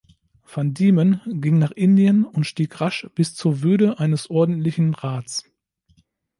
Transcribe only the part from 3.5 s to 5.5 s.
Würde eines ordentlichen Rats.